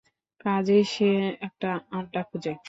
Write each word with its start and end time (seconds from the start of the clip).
কাজেই 0.39 0.83
সে 0.85 1.09
একটা 1.41 1.69
আড্ডা 1.91 2.21
খোঁজে। 2.23 2.53